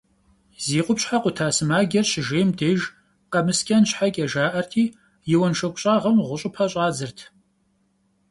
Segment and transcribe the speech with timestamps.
[0.63, 2.81] Зи къупщхьэ къута сымаджэр щыжейм деж,
[3.31, 4.83] къэмыскӏэн щхьэкӏэ жаӏэрти,
[5.33, 7.19] и уэншоку щӏагъым гъущӏыпэ щӏадзырт.